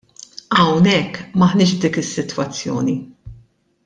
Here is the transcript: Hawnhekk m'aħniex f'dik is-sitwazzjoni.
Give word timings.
Hawnhekk 0.59 1.19
m'aħniex 1.41 1.75
f'dik 1.75 1.99
is-sitwazzjoni. 2.03 2.97